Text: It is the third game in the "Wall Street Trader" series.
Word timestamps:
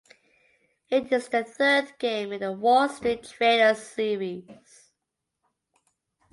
It 0.89 1.11
is 1.13 1.27
the 1.29 1.43
third 1.43 1.93
game 1.99 2.33
in 2.33 2.39
the 2.39 2.51
"Wall 2.51 2.89
Street 2.89 3.21
Trader" 3.23 3.75
series. 3.75 4.89